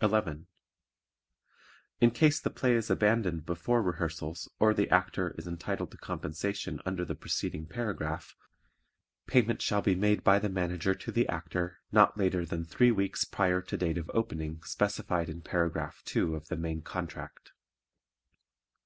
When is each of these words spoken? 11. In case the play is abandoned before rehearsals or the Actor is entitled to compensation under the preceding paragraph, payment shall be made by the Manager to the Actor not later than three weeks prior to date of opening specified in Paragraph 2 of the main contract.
11. 0.00 0.46
In 2.00 2.10
case 2.10 2.40
the 2.40 2.48
play 2.48 2.72
is 2.72 2.88
abandoned 2.88 3.44
before 3.44 3.82
rehearsals 3.82 4.48
or 4.58 4.72
the 4.72 4.88
Actor 4.88 5.34
is 5.36 5.46
entitled 5.46 5.90
to 5.90 5.98
compensation 5.98 6.80
under 6.86 7.04
the 7.04 7.14
preceding 7.14 7.66
paragraph, 7.66 8.34
payment 9.26 9.60
shall 9.60 9.82
be 9.82 9.94
made 9.94 10.24
by 10.24 10.38
the 10.38 10.48
Manager 10.48 10.94
to 10.94 11.12
the 11.12 11.28
Actor 11.28 11.78
not 11.92 12.16
later 12.16 12.46
than 12.46 12.64
three 12.64 12.90
weeks 12.90 13.26
prior 13.26 13.60
to 13.60 13.76
date 13.76 13.98
of 13.98 14.10
opening 14.14 14.62
specified 14.62 15.28
in 15.28 15.42
Paragraph 15.42 16.00
2 16.06 16.34
of 16.34 16.48
the 16.48 16.56
main 16.56 16.80
contract. 16.80 17.52